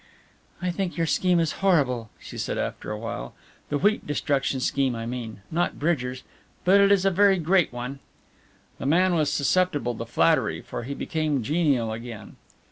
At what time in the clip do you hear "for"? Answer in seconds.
10.61-10.85